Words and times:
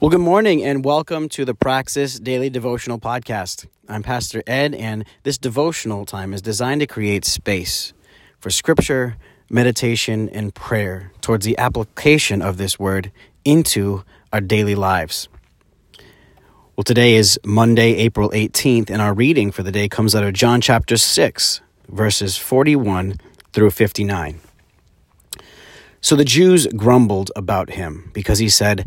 Well, 0.00 0.10
good 0.10 0.20
morning 0.20 0.62
and 0.64 0.84
welcome 0.84 1.28
to 1.30 1.44
the 1.44 1.54
Praxis 1.54 2.18
Daily 2.18 2.50
Devotional 2.50 2.98
Podcast. 2.98 3.66
I'm 3.88 4.02
Pastor 4.02 4.42
Ed, 4.44 4.74
and 4.74 5.04
this 5.22 5.38
devotional 5.38 6.04
time 6.04 6.34
is 6.34 6.42
designed 6.42 6.80
to 6.80 6.86
create 6.86 7.24
space 7.24 7.92
for 8.40 8.50
scripture, 8.50 9.16
meditation, 9.48 10.28
and 10.30 10.52
prayer 10.52 11.12
towards 11.20 11.46
the 11.46 11.56
application 11.58 12.42
of 12.42 12.56
this 12.56 12.76
word 12.76 13.12
into 13.44 14.02
our 14.32 14.40
daily 14.40 14.74
lives. 14.74 15.28
Well, 16.76 16.84
today 16.84 17.14
is 17.14 17.38
Monday, 17.44 17.94
April 17.94 18.30
18th, 18.30 18.90
and 18.90 19.00
our 19.00 19.14
reading 19.14 19.52
for 19.52 19.62
the 19.62 19.72
day 19.72 19.88
comes 19.88 20.14
out 20.16 20.24
of 20.24 20.34
John 20.34 20.60
chapter 20.60 20.96
6, 20.96 21.60
verses 21.88 22.36
41 22.36 23.14
through 23.52 23.70
59. 23.70 24.40
So 26.00 26.16
the 26.16 26.24
Jews 26.26 26.66
grumbled 26.66 27.30
about 27.34 27.70
him 27.70 28.10
because 28.12 28.38
he 28.38 28.50
said, 28.50 28.86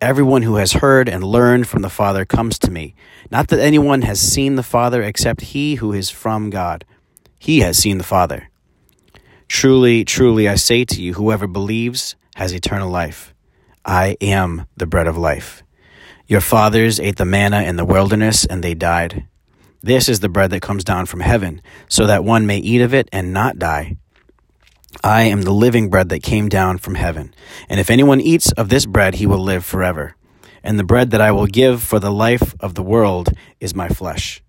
Everyone 0.00 0.42
who 0.42 0.56
has 0.56 0.74
heard 0.74 1.08
and 1.08 1.24
learned 1.24 1.68
from 1.68 1.80
the 1.80 1.88
Father 1.88 2.26
comes 2.26 2.58
to 2.58 2.70
me. 2.70 2.94
Not 3.30 3.48
that 3.48 3.60
anyone 3.60 4.02
has 4.02 4.20
seen 4.20 4.56
the 4.56 4.62
Father 4.62 5.02
except 5.02 5.40
he 5.40 5.76
who 5.76 5.94
is 5.94 6.10
from 6.10 6.50
God. 6.50 6.84
He 7.38 7.60
has 7.60 7.78
seen 7.78 7.96
the 7.96 8.04
Father. 8.04 8.50
Truly, 9.48 10.04
truly, 10.04 10.48
I 10.48 10.56
say 10.56 10.84
to 10.84 11.00
you, 11.00 11.14
whoever 11.14 11.46
believes 11.46 12.14
has 12.34 12.52
eternal 12.52 12.90
life. 12.90 13.32
I 13.86 14.18
am 14.20 14.66
the 14.76 14.86
bread 14.86 15.06
of 15.06 15.16
life. 15.16 15.62
Your 16.26 16.42
fathers 16.42 17.00
ate 17.00 17.16
the 17.16 17.24
manna 17.24 17.62
in 17.62 17.76
the 17.76 17.84
wilderness, 17.84 18.44
and 18.44 18.62
they 18.62 18.74
died. 18.74 19.26
This 19.82 20.10
is 20.10 20.20
the 20.20 20.28
bread 20.28 20.50
that 20.50 20.60
comes 20.60 20.84
down 20.84 21.06
from 21.06 21.20
heaven, 21.20 21.62
so 21.88 22.06
that 22.06 22.22
one 22.22 22.46
may 22.46 22.58
eat 22.58 22.82
of 22.82 22.92
it 22.92 23.08
and 23.12 23.32
not 23.32 23.58
die. 23.58 23.96
I 25.02 25.22
am 25.22 25.42
the 25.42 25.52
living 25.52 25.90
bread 25.90 26.08
that 26.08 26.22
came 26.22 26.48
down 26.48 26.78
from 26.78 26.94
heaven, 26.94 27.34
and 27.68 27.78
if 27.80 27.90
anyone 27.90 28.20
eats 28.20 28.52
of 28.52 28.68
this 28.68 28.86
bread, 28.86 29.16
he 29.16 29.26
will 29.26 29.38
live 29.38 29.64
forever. 29.64 30.16
And 30.62 30.78
the 30.78 30.84
bread 30.84 31.10
that 31.10 31.20
I 31.20 31.32
will 31.32 31.46
give 31.46 31.82
for 31.82 31.98
the 31.98 32.10
life 32.10 32.54
of 32.60 32.74
the 32.74 32.82
world 32.82 33.30
is 33.60 33.74
my 33.74 33.88
flesh. 33.88 34.42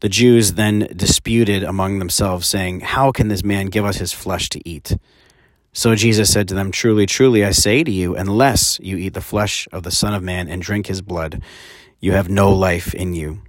The 0.00 0.08
Jews 0.08 0.54
then 0.54 0.88
disputed 0.94 1.62
among 1.62 1.98
themselves, 1.98 2.46
saying, 2.46 2.80
How 2.80 3.12
can 3.12 3.28
this 3.28 3.44
man 3.44 3.66
give 3.66 3.84
us 3.84 3.96
his 3.96 4.12
flesh 4.12 4.48
to 4.50 4.68
eat? 4.68 4.96
So 5.72 5.94
Jesus 5.94 6.32
said 6.32 6.48
to 6.48 6.54
them, 6.54 6.70
Truly, 6.70 7.04
truly, 7.04 7.44
I 7.44 7.50
say 7.50 7.84
to 7.84 7.90
you, 7.90 8.14
unless 8.14 8.78
you 8.82 8.96
eat 8.96 9.14
the 9.14 9.20
flesh 9.20 9.68
of 9.72 9.82
the 9.82 9.90
Son 9.90 10.14
of 10.14 10.22
Man 10.22 10.48
and 10.48 10.62
drink 10.62 10.86
his 10.86 11.02
blood, 11.02 11.42
you 12.00 12.12
have 12.12 12.28
no 12.28 12.50
life 12.52 12.94
in 12.94 13.14
you. 13.14 13.42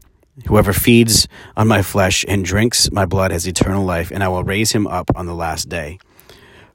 Whoever 0.46 0.72
feeds 0.72 1.28
on 1.56 1.68
my 1.68 1.82
flesh 1.82 2.24
and 2.28 2.46
drinks 2.46 2.92
my 2.92 3.06
blood 3.06 3.32
has 3.32 3.48
eternal 3.48 3.84
life, 3.84 4.12
and 4.12 4.24
I 4.24 4.28
will 4.28 4.44
raise 4.44 4.72
him 4.72 4.88
up 4.88 5.10
on 5.16 5.26
the 5.26 5.34
last 5.34 5.68
day. 5.68 6.00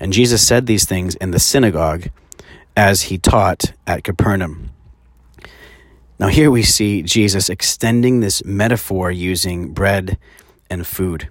And 0.00 0.12
Jesus 0.12 0.46
said 0.46 0.66
these 0.66 0.84
things 0.84 1.14
in 1.16 1.30
the 1.32 1.38
synagogue 1.38 2.10
as 2.76 3.02
he 3.02 3.18
taught 3.18 3.72
at 3.86 4.04
Capernaum. 4.04 4.70
Now, 6.18 6.28
here 6.28 6.50
we 6.50 6.62
see 6.62 7.02
Jesus 7.02 7.48
extending 7.48 8.20
this 8.20 8.44
metaphor 8.44 9.10
using 9.10 9.72
bread 9.72 10.18
and 10.68 10.86
food 10.86 11.28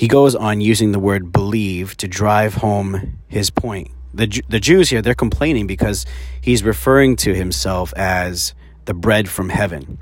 he 0.00 0.08
goes 0.08 0.34
on 0.34 0.62
using 0.62 0.92
the 0.92 0.98
word 0.98 1.30
believe 1.30 1.94
to 1.98 2.08
drive 2.08 2.54
home 2.54 3.18
his 3.28 3.50
point. 3.50 3.90
The, 4.14 4.42
the 4.48 4.58
Jews 4.58 4.88
here, 4.88 5.02
they're 5.02 5.12
complaining 5.12 5.66
because 5.66 6.06
he's 6.40 6.64
referring 6.64 7.16
to 7.16 7.34
himself 7.34 7.92
as 7.98 8.54
the 8.86 8.94
bread 8.94 9.28
from 9.28 9.50
heaven. 9.50 9.98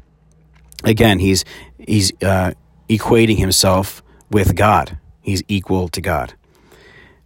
Again, 0.85 1.19
he's, 1.19 1.45
he's 1.85 2.12
uh, 2.23 2.53
equating 2.89 3.39
himself 3.39 4.05
with 4.31 4.55
God, 4.55 4.99
he's 5.21 5.43
equal 5.49 5.89
to 5.89 6.00
God. 6.00 6.35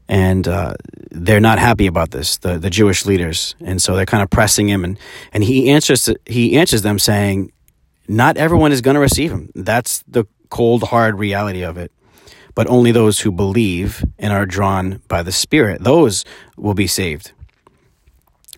And 0.09 0.47
uh, 0.47 0.75
they're 1.11 1.41
not 1.41 1.59
happy 1.59 1.87
about 1.87 2.11
this, 2.11 2.39
the, 2.39 2.59
the 2.59 2.71
Jewish 2.71 3.07
leaders. 3.07 3.55
And 3.61 3.81
so 3.81 3.97
they're 3.97 4.07
kind 4.07 4.23
of 4.23 4.31
pressing 4.31 4.69
him. 4.69 4.85
And, 4.85 4.99
and 5.33 5.43
he, 5.45 5.71
answers, 5.71 6.09
he 6.27 6.59
answers 6.59 6.83
them 6.83 6.99
saying, 6.99 7.53
Not 8.09 8.37
everyone 8.37 8.73
is 8.73 8.81
going 8.81 8.95
to 8.95 9.01
receive 9.01 9.31
him. 9.31 9.51
That's 9.55 10.03
the 10.09 10.27
cold, 10.51 10.83
hard 10.83 11.19
reality 11.19 11.63
of 11.63 11.79
it 11.79 11.93
but 12.55 12.67
only 12.69 12.93
those 12.93 13.21
who 13.21 13.33
believe 13.33 14.05
and 14.19 14.33
are 14.33 14.47
drawn 14.47 15.01
by 15.09 15.23
the 15.23 15.33
Spirit, 15.33 15.83
those 15.83 16.25
will 16.57 16.75
be 16.75 16.87
saved. 16.87 17.33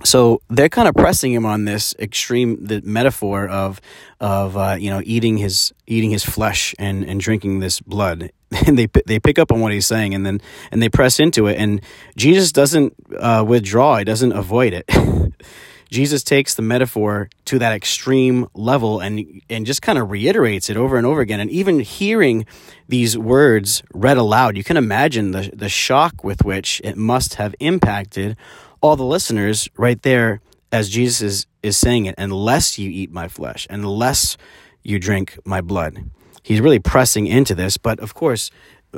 So 0.02 0.40
they're 0.50 0.68
kind 0.68 0.88
of 0.88 0.94
pressing 0.94 1.32
him 1.32 1.46
on 1.46 1.66
this 1.66 1.94
extreme 2.00 2.64
the 2.64 2.82
metaphor 2.82 3.46
of 3.46 3.80
of 4.18 4.56
uh, 4.56 4.76
you 4.78 4.90
know 4.90 5.00
eating 5.04 5.36
his 5.36 5.72
eating 5.86 6.10
his 6.10 6.24
flesh 6.24 6.74
and, 6.78 7.04
and 7.04 7.20
drinking 7.20 7.60
this 7.60 7.80
blood, 7.80 8.32
and 8.66 8.76
they 8.76 8.88
they 9.06 9.20
pick 9.20 9.38
up 9.38 9.52
on 9.52 9.60
what 9.60 9.72
he's 9.72 9.86
saying, 9.86 10.14
and 10.14 10.26
then 10.26 10.40
and 10.72 10.82
they 10.82 10.88
press 10.88 11.20
into 11.20 11.46
it, 11.46 11.58
and 11.58 11.80
Jesus 12.16 12.50
doesn't 12.50 12.94
uh, 13.18 13.44
withdraw, 13.46 13.98
he 13.98 14.04
doesn't 14.04 14.32
avoid 14.32 14.72
it. 14.72 14.90
Jesus 15.90 16.24
takes 16.24 16.56
the 16.56 16.62
metaphor 16.62 17.30
to 17.44 17.60
that 17.60 17.72
extreme 17.72 18.48
level 18.52 18.98
and 18.98 19.42
and 19.48 19.64
just 19.64 19.80
kind 19.80 19.96
of 19.96 20.10
reiterates 20.10 20.68
it 20.68 20.76
over 20.76 20.96
and 20.96 21.06
over 21.06 21.20
again. 21.20 21.38
And 21.38 21.48
even 21.50 21.78
hearing 21.78 22.46
these 22.88 23.16
words 23.16 23.84
read 23.92 24.16
aloud, 24.16 24.56
you 24.56 24.64
can 24.64 24.76
imagine 24.76 25.30
the 25.30 25.52
the 25.54 25.68
shock 25.68 26.24
with 26.24 26.44
which 26.44 26.80
it 26.82 26.96
must 26.96 27.34
have 27.34 27.54
impacted 27.60 28.36
all 28.84 28.96
the 28.96 29.02
listeners 29.02 29.66
right 29.78 30.02
there 30.02 30.42
as 30.70 30.90
Jesus 30.90 31.22
is, 31.22 31.46
is 31.62 31.76
saying 31.78 32.04
it, 32.04 32.14
unless 32.18 32.78
you 32.78 32.90
eat 32.90 33.10
my 33.10 33.28
flesh, 33.28 33.66
unless 33.70 34.36
you 34.82 34.98
drink 34.98 35.38
my 35.46 35.62
blood. 35.62 36.10
He's 36.42 36.60
really 36.60 36.80
pressing 36.80 37.26
into 37.26 37.54
this, 37.54 37.78
but 37.78 37.98
of 37.98 38.12
course, 38.12 38.50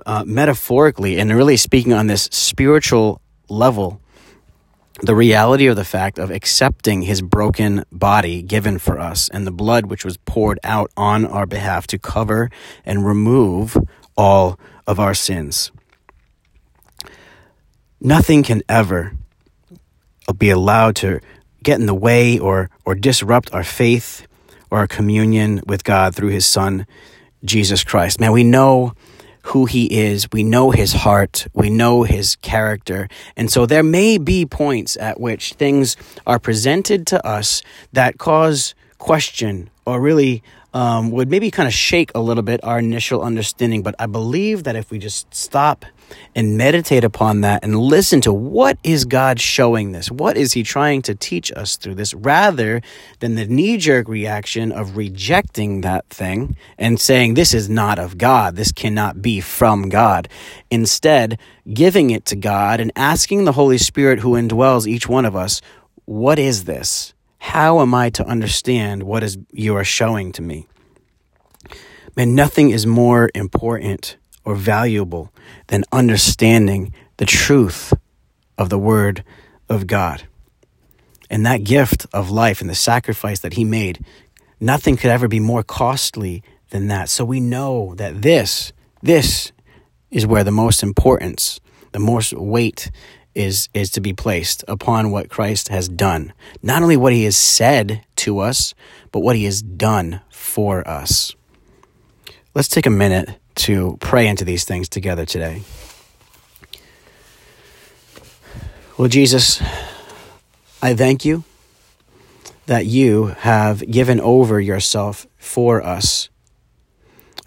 uh, 0.04 0.24
metaphorically 0.26 1.20
and 1.20 1.32
really 1.32 1.56
speaking 1.56 1.92
on 1.92 2.08
this 2.08 2.22
spiritual 2.32 3.20
level 3.48 4.00
the 5.02 5.14
reality 5.14 5.66
of 5.66 5.76
the 5.76 5.84
fact 5.84 6.18
of 6.18 6.30
accepting 6.30 7.02
his 7.02 7.22
broken 7.22 7.84
body 7.92 8.42
given 8.42 8.78
for 8.78 8.98
us 8.98 9.28
and 9.28 9.46
the 9.46 9.52
blood 9.52 9.86
which 9.86 10.04
was 10.04 10.16
poured 10.16 10.58
out 10.64 10.90
on 10.96 11.24
our 11.26 11.46
behalf 11.46 11.86
to 11.86 11.98
cover 11.98 12.50
and 12.84 13.06
remove 13.06 13.76
all 14.16 14.58
of 14.86 14.98
our 14.98 15.12
sins. 15.14 15.70
Nothing 18.00 18.42
can 18.42 18.62
ever 18.70 19.12
be 20.34 20.50
allowed 20.50 20.96
to 20.96 21.20
get 21.62 21.80
in 21.80 21.86
the 21.86 21.94
way 21.94 22.38
or, 22.38 22.70
or 22.84 22.94
disrupt 22.94 23.52
our 23.52 23.64
faith 23.64 24.26
or 24.70 24.78
our 24.78 24.86
communion 24.86 25.60
with 25.66 25.84
God 25.84 26.14
through 26.14 26.30
his 26.30 26.46
Son, 26.46 26.86
Jesus 27.44 27.84
Christ. 27.84 28.20
Man, 28.20 28.32
we 28.32 28.44
know 28.44 28.94
who 29.42 29.64
he 29.64 29.86
is, 29.86 30.26
we 30.32 30.42
know 30.42 30.72
his 30.72 30.92
heart, 30.92 31.46
we 31.52 31.70
know 31.70 32.02
his 32.02 32.34
character. 32.36 33.08
And 33.36 33.50
so 33.50 33.64
there 33.64 33.84
may 33.84 34.18
be 34.18 34.44
points 34.44 34.96
at 34.96 35.20
which 35.20 35.52
things 35.54 35.96
are 36.26 36.40
presented 36.40 37.06
to 37.08 37.24
us 37.24 37.62
that 37.92 38.18
cause 38.18 38.74
question 38.98 39.70
or 39.84 40.00
really 40.00 40.42
um, 40.76 41.10
would 41.10 41.30
maybe 41.30 41.50
kind 41.50 41.66
of 41.66 41.72
shake 41.72 42.10
a 42.14 42.20
little 42.20 42.42
bit 42.42 42.62
our 42.62 42.78
initial 42.78 43.22
understanding. 43.22 43.82
But 43.82 43.94
I 43.98 44.04
believe 44.04 44.64
that 44.64 44.76
if 44.76 44.90
we 44.90 44.98
just 44.98 45.32
stop 45.34 45.86
and 46.34 46.58
meditate 46.58 47.02
upon 47.02 47.40
that 47.40 47.64
and 47.64 47.78
listen 47.78 48.20
to 48.20 48.32
what 48.32 48.76
is 48.84 49.06
God 49.06 49.40
showing 49.40 49.92
this? 49.92 50.10
What 50.10 50.36
is 50.36 50.52
He 50.52 50.62
trying 50.62 51.00
to 51.02 51.14
teach 51.14 51.50
us 51.52 51.76
through 51.76 51.94
this 51.94 52.12
rather 52.12 52.82
than 53.20 53.36
the 53.36 53.46
knee 53.46 53.78
jerk 53.78 54.06
reaction 54.06 54.70
of 54.70 54.98
rejecting 54.98 55.80
that 55.80 56.08
thing 56.10 56.56
and 56.76 57.00
saying, 57.00 57.34
This 57.34 57.54
is 57.54 57.70
not 57.70 57.98
of 57.98 58.18
God. 58.18 58.56
This 58.56 58.70
cannot 58.70 59.22
be 59.22 59.40
from 59.40 59.88
God. 59.88 60.28
Instead, 60.70 61.38
giving 61.72 62.10
it 62.10 62.26
to 62.26 62.36
God 62.36 62.80
and 62.80 62.92
asking 62.96 63.46
the 63.46 63.52
Holy 63.52 63.78
Spirit 63.78 64.20
who 64.20 64.32
indwells 64.32 64.86
each 64.86 65.08
one 65.08 65.24
of 65.24 65.34
us, 65.34 65.62
What 66.04 66.38
is 66.38 66.64
this? 66.64 67.14
How 67.46 67.80
am 67.80 67.94
I 67.94 68.10
to 68.10 68.26
understand 68.26 69.04
what 69.04 69.22
is 69.22 69.38
you 69.52 69.76
are 69.76 69.84
showing 69.84 70.32
to 70.32 70.42
me? 70.42 70.66
Man, 72.16 72.34
nothing 72.34 72.70
is 72.70 72.86
more 72.86 73.30
important 73.36 74.16
or 74.44 74.56
valuable 74.56 75.32
than 75.68 75.84
understanding 75.92 76.92
the 77.18 77.24
truth 77.24 77.94
of 78.58 78.68
the 78.68 78.80
Word 78.80 79.22
of 79.68 79.86
God. 79.86 80.24
And 81.30 81.46
that 81.46 81.62
gift 81.62 82.04
of 82.12 82.30
life 82.30 82.60
and 82.60 82.68
the 82.68 82.74
sacrifice 82.74 83.38
that 83.40 83.52
He 83.52 83.64
made, 83.64 84.04
nothing 84.58 84.96
could 84.96 85.10
ever 85.10 85.28
be 85.28 85.40
more 85.40 85.62
costly 85.62 86.42
than 86.70 86.88
that. 86.88 87.08
So 87.08 87.24
we 87.24 87.38
know 87.38 87.94
that 87.94 88.22
this, 88.22 88.72
this 89.02 89.52
is 90.10 90.26
where 90.26 90.42
the 90.42 90.50
most 90.50 90.82
importance, 90.82 91.60
the 91.92 92.00
most 92.00 92.32
weight 92.34 92.90
is 93.36 93.68
is 93.74 93.90
to 93.90 94.00
be 94.00 94.12
placed 94.12 94.64
upon 94.66 95.10
what 95.10 95.28
Christ 95.28 95.68
has 95.68 95.88
done. 95.88 96.32
Not 96.62 96.82
only 96.82 96.96
what 96.96 97.12
he 97.12 97.24
has 97.24 97.36
said 97.36 98.04
to 98.16 98.40
us, 98.40 98.74
but 99.12 99.20
what 99.20 99.36
he 99.36 99.44
has 99.44 99.62
done 99.62 100.20
for 100.30 100.86
us. 100.88 101.34
Let's 102.54 102.68
take 102.68 102.86
a 102.86 102.90
minute 102.90 103.38
to 103.56 103.98
pray 104.00 104.26
into 104.26 104.44
these 104.44 104.64
things 104.64 104.88
together 104.88 105.26
today. 105.26 105.62
Well, 108.96 109.08
Jesus, 109.08 109.62
I 110.80 110.94
thank 110.94 111.24
you 111.24 111.44
that 112.64 112.86
you 112.86 113.26
have 113.38 113.88
given 113.90 114.20
over 114.20 114.58
yourself 114.58 115.26
for 115.36 115.84
us. 115.84 116.30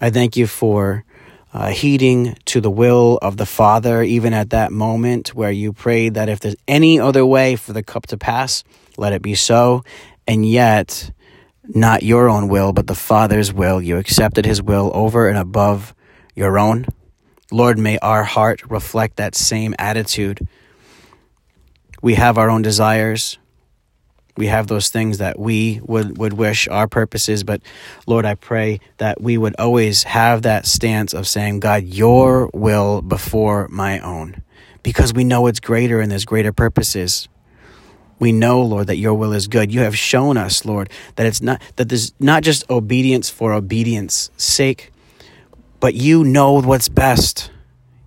I 0.00 0.10
thank 0.10 0.36
you 0.36 0.46
for 0.46 1.04
uh, 1.52 1.70
heeding 1.70 2.36
to 2.44 2.60
the 2.60 2.70
will 2.70 3.18
of 3.22 3.36
the 3.36 3.46
Father, 3.46 4.02
even 4.02 4.32
at 4.32 4.50
that 4.50 4.70
moment 4.70 5.34
where 5.34 5.50
you 5.50 5.72
prayed 5.72 6.14
that 6.14 6.28
if 6.28 6.40
there's 6.40 6.56
any 6.68 7.00
other 7.00 7.26
way 7.26 7.56
for 7.56 7.72
the 7.72 7.82
cup 7.82 8.06
to 8.08 8.16
pass, 8.16 8.62
let 8.96 9.12
it 9.12 9.22
be 9.22 9.34
so. 9.34 9.82
And 10.28 10.46
yet, 10.46 11.10
not 11.64 12.02
your 12.02 12.28
own 12.28 12.48
will, 12.48 12.72
but 12.72 12.86
the 12.86 12.94
Father's 12.94 13.52
will. 13.52 13.82
You 13.82 13.96
accepted 13.96 14.44
his 14.44 14.62
will 14.62 14.92
over 14.94 15.28
and 15.28 15.36
above 15.36 15.94
your 16.36 16.58
own. 16.58 16.86
Lord, 17.50 17.78
may 17.78 17.98
our 17.98 18.22
heart 18.22 18.62
reflect 18.70 19.16
that 19.16 19.34
same 19.34 19.74
attitude. 19.76 20.46
We 22.00 22.14
have 22.14 22.38
our 22.38 22.48
own 22.48 22.62
desires. 22.62 23.39
We 24.40 24.46
have 24.46 24.68
those 24.68 24.88
things 24.88 25.18
that 25.18 25.38
we 25.38 25.82
would, 25.82 26.16
would 26.16 26.32
wish 26.32 26.66
our 26.66 26.88
purposes, 26.88 27.44
but 27.44 27.60
Lord, 28.06 28.24
I 28.24 28.36
pray 28.36 28.80
that 28.96 29.20
we 29.20 29.36
would 29.36 29.54
always 29.58 30.04
have 30.04 30.40
that 30.42 30.64
stance 30.64 31.12
of 31.12 31.28
saying, 31.28 31.60
God, 31.60 31.84
your 31.84 32.48
will 32.54 33.02
before 33.02 33.68
my 33.68 33.98
own, 33.98 34.42
because 34.82 35.12
we 35.12 35.24
know 35.24 35.46
it's 35.46 35.60
greater 35.60 36.00
and 36.00 36.10
there's 36.10 36.24
greater 36.24 36.54
purposes. 36.54 37.28
We 38.18 38.32
know, 38.32 38.62
Lord, 38.62 38.86
that 38.86 38.96
your 38.96 39.12
will 39.12 39.34
is 39.34 39.46
good. 39.46 39.70
You 39.70 39.80
have 39.80 39.98
shown 39.98 40.38
us, 40.38 40.64
Lord, 40.64 40.88
that 41.16 41.26
it's 41.26 41.42
not 41.42 41.60
that 41.76 41.90
there's 41.90 42.14
not 42.18 42.42
just 42.42 42.64
obedience 42.70 43.28
for 43.28 43.52
obedience 43.52 44.30
sake, 44.38 44.90
but 45.80 45.92
you 45.92 46.24
know 46.24 46.62
what's 46.62 46.88
best. 46.88 47.50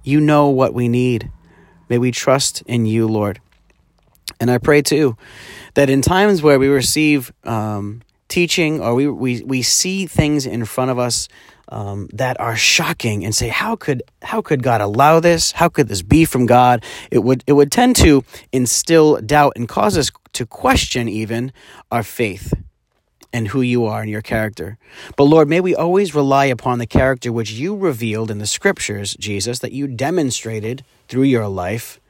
You 0.03 0.19
know 0.19 0.47
what 0.49 0.73
we 0.73 0.87
need. 0.87 1.29
May 1.89 1.99
we 1.99 2.09
trust 2.09 2.63
in 2.65 2.87
you, 2.87 3.07
Lord. 3.07 3.39
And 4.43 4.51
I 4.51 4.57
pray 4.57 4.81
too 4.81 5.15
that 5.75 5.89
in 5.89 6.01
times 6.01 6.43
where 6.43 6.59
we 6.59 6.67
receive 6.67 7.31
um, 7.45 8.01
teaching 8.27 8.81
or 8.81 8.93
we, 8.93 9.07
we, 9.07 9.41
we 9.41 9.61
see 9.61 10.05
things 10.05 10.45
in 10.45 10.65
front 10.65 10.91
of 10.91 10.99
us 10.99 11.29
um, 11.69 12.09
that 12.11 12.37
are 12.41 12.57
shocking 12.57 13.23
and 13.23 13.33
say, 13.33 13.47
how 13.47 13.77
could 13.77 14.03
how 14.21 14.41
could 14.41 14.61
God 14.61 14.81
allow 14.81 15.21
this? 15.21 15.53
How 15.53 15.69
could 15.69 15.87
this 15.87 16.01
be 16.01 16.25
from 16.25 16.45
God? 16.45 16.83
It 17.09 17.19
would 17.19 17.41
it 17.47 17.53
would 17.53 17.71
tend 17.71 17.95
to 17.97 18.25
instill 18.51 19.21
doubt 19.21 19.53
and 19.55 19.65
cause 19.65 19.97
us 19.97 20.11
to 20.33 20.45
question 20.45 21.07
even 21.07 21.53
our 21.89 22.03
faith 22.03 22.53
and 23.31 23.47
who 23.47 23.61
you 23.61 23.85
are 23.85 24.01
and 24.01 24.11
your 24.11 24.21
character. 24.21 24.77
But 25.15 25.23
Lord, 25.23 25.47
may 25.47 25.61
we 25.61 25.73
always 25.73 26.13
rely 26.13 26.45
upon 26.47 26.79
the 26.79 26.85
character 26.85 27.31
which 27.31 27.51
you 27.51 27.77
revealed 27.77 28.29
in 28.29 28.39
the 28.39 28.45
scriptures, 28.45 29.15
Jesus, 29.17 29.59
that 29.59 29.71
you 29.71 29.87
demonstrated 29.87 30.83
through 31.07 31.23
your 31.23 31.47
life 31.47 32.01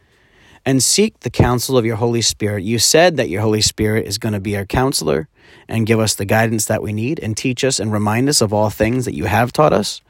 and 0.65 0.83
seek 0.83 1.19
the 1.19 1.29
counsel 1.29 1.77
of 1.77 1.85
your 1.85 1.97
Holy 1.97 2.21
Spirit. 2.21 2.63
You 2.63 2.79
said 2.79 3.17
that 3.17 3.29
your 3.29 3.41
Holy 3.41 3.61
Spirit 3.61 4.07
is 4.07 4.17
going 4.17 4.33
to 4.33 4.39
be 4.39 4.55
our 4.55 4.65
counselor 4.65 5.27
and 5.67 5.85
give 5.85 5.99
us 5.99 6.15
the 6.15 6.25
guidance 6.25 6.65
that 6.65 6.81
we 6.81 6.93
need 6.93 7.19
and 7.19 7.35
teach 7.35 7.63
us 7.63 7.79
and 7.79 7.91
remind 7.91 8.29
us 8.29 8.41
of 8.41 8.53
all 8.53 8.69
things 8.69 9.05
that 9.05 9.15
you 9.15 9.25
have 9.25 9.51
taught 9.51 9.73
us. 9.73 10.01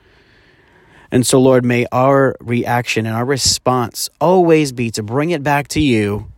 And 1.11 1.25
so, 1.27 1.39
Lord, 1.39 1.63
may 1.63 1.85
our 1.91 2.35
reaction 2.39 3.05
and 3.05 3.15
our 3.15 3.25
response 3.25 4.09
always 4.19 4.71
be 4.71 4.89
to 4.91 5.03
bring 5.03 5.29
it 5.29 5.43
back 5.43 5.67
to 5.69 5.79
you 5.79 6.31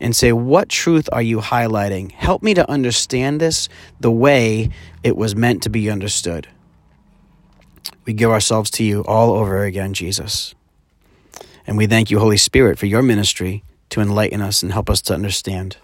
and 0.00 0.14
say, 0.14 0.32
What 0.32 0.68
truth 0.68 1.08
are 1.12 1.22
you 1.22 1.38
highlighting? 1.38 2.10
Help 2.12 2.42
me 2.42 2.54
to 2.54 2.68
understand 2.68 3.40
this 3.40 3.68
the 4.00 4.10
way 4.10 4.70
it 5.02 5.16
was 5.16 5.36
meant 5.36 5.62
to 5.62 5.70
be 5.70 5.90
understood. 5.90 6.48
We 8.04 8.12
give 8.12 8.30
ourselves 8.30 8.70
to 8.72 8.84
you 8.84 9.04
all 9.04 9.34
over 9.34 9.62
again, 9.62 9.94
Jesus. 9.94 10.54
And 11.66 11.76
we 11.76 11.86
thank 11.86 12.10
you, 12.10 12.18
Holy 12.18 12.36
Spirit, 12.36 12.78
for 12.78 12.86
your 12.86 13.02
ministry 13.02 13.64
to 13.90 14.00
enlighten 14.00 14.40
us 14.40 14.62
and 14.62 14.72
help 14.72 14.88
us 14.88 15.00
to 15.02 15.14
understand. 15.14 15.76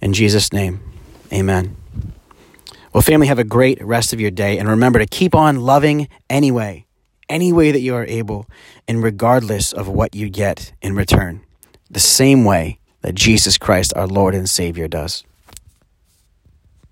In 0.00 0.12
Jesus' 0.12 0.52
name, 0.52 0.80
amen. 1.32 1.76
Well, 2.92 3.02
family, 3.02 3.28
have 3.28 3.38
a 3.38 3.44
great 3.44 3.82
rest 3.84 4.12
of 4.12 4.20
your 4.20 4.30
day. 4.30 4.58
And 4.58 4.68
remember 4.68 4.98
to 4.98 5.06
keep 5.06 5.34
on 5.34 5.60
loving 5.60 6.08
anyway, 6.28 6.86
any 7.28 7.52
way 7.52 7.70
that 7.70 7.80
you 7.80 7.94
are 7.94 8.06
able, 8.06 8.46
and 8.88 9.02
regardless 9.02 9.72
of 9.72 9.88
what 9.88 10.14
you 10.14 10.28
get 10.28 10.72
in 10.82 10.96
return, 10.96 11.44
the 11.90 12.00
same 12.00 12.44
way 12.44 12.78
that 13.02 13.14
Jesus 13.14 13.58
Christ, 13.58 13.92
our 13.94 14.06
Lord 14.06 14.34
and 14.34 14.48
Savior, 14.48 14.88
does. 14.88 15.24